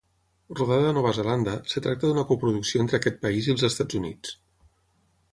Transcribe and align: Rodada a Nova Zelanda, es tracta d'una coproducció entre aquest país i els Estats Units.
Rodada 0.59 0.85
a 0.91 0.93
Nova 0.97 1.09
Zelanda, 1.17 1.51
es 1.73 1.77
tracta 1.87 2.09
d'una 2.11 2.23
coproducció 2.31 2.81
entre 2.85 2.99
aquest 2.99 3.19
país 3.27 3.49
i 3.49 3.53
els 3.55 3.67
Estats 3.69 3.99
Units. 4.01 4.33